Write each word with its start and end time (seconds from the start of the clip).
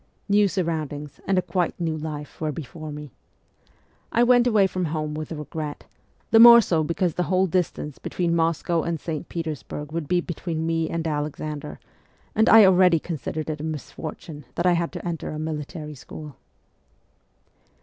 New 0.27 0.47
surroundings 0.47 1.19
and 1.27 1.37
a 1.37 1.43
quite 1.43 1.79
new 1.79 1.95
life 1.95 2.41
were 2.41 2.51
before 2.51 2.91
me. 2.91 3.11
I 4.11 4.23
went 4.23 4.47
away 4.47 4.65
from 4.65 4.85
home 4.85 5.13
with 5.13 5.31
regret, 5.31 5.83
the 6.31 6.39
more 6.39 6.59
so 6.59 6.83
because 6.83 7.13
the 7.13 7.21
whole 7.29 7.45
distance 7.45 7.99
between 7.99 8.35
Moscow 8.35 8.81
and 8.81 8.99
St. 8.99 9.29
Petersburg 9.29 9.91
would 9.91 10.07
be 10.07 10.19
between 10.19 10.65
me 10.65 10.89
and 10.89 11.05
Alexander, 11.05 11.79
and 12.33 12.49
I 12.49 12.65
already 12.65 12.97
considered 12.97 13.47
it 13.47 13.61
a 13.61 13.63
misfortune 13.63 14.45
that 14.55 14.65
I 14.65 14.73
had 14.73 14.91
to 14.93 15.07
enter 15.07 15.29
a 15.29 15.37
military 15.37 15.93
school. 15.93 16.35